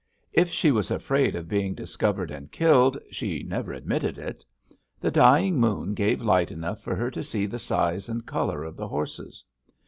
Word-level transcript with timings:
If 0.33 0.49
she 0.49 0.71
was 0.71 0.89
afraid 0.89 1.35
of 1.35 1.47
being 1.47 1.75
discovered 1.75 2.31
and 2.31 2.51
killed, 2.51 2.97
she 3.11 3.43
never 3.43 3.71
admitted 3.71 4.17
it. 4.17 4.43
The 4.99 5.11
dying 5.11 5.59
moon 5.59 5.93
gave 5.93 6.23
light 6.23 6.51
enough 6.51 6.79
for 6.81 6.95
her 6.95 7.11
to 7.11 7.21
see 7.21 7.45
the 7.45 7.59
size 7.59 8.09
and 8.09 8.25
color 8.25 8.63
of 8.63 8.75
the 8.77 8.87
horses. 8.87 9.43